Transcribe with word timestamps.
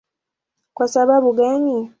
Kwa 0.73 0.87
sababu 0.87 1.33
gani? 1.33 1.89